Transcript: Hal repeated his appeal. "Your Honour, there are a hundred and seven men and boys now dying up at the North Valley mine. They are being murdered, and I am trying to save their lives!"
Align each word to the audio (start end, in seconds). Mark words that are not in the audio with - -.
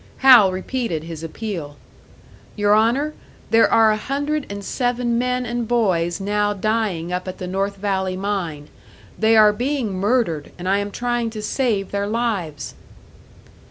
Hal 0.25 0.51
repeated 0.51 1.03
his 1.03 1.21
appeal. 1.23 1.77
"Your 2.55 2.75
Honour, 2.75 3.13
there 3.51 3.71
are 3.71 3.91
a 3.91 3.97
hundred 3.97 4.47
and 4.51 4.63
seven 4.63 5.19
men 5.19 5.45
and 5.45 5.67
boys 5.67 6.19
now 6.19 6.53
dying 6.53 7.13
up 7.13 7.27
at 7.27 7.37
the 7.37 7.45
North 7.45 7.75
Valley 7.75 8.17
mine. 8.17 8.69
They 9.19 9.37
are 9.37 9.53
being 9.53 9.93
murdered, 9.93 10.51
and 10.57 10.67
I 10.67 10.79
am 10.79 10.89
trying 10.89 11.29
to 11.29 11.41
save 11.43 11.91
their 11.91 12.07
lives!" 12.07 12.73